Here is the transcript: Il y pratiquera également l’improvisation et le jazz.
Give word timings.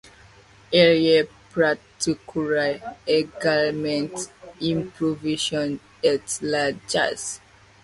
Il 0.73 0.93
y 1.15 1.23
pratiquera 1.51 2.69
également 3.05 4.19
l’improvisation 4.59 5.77
et 6.01 6.19
le 6.41 6.73
jazz. 6.89 7.39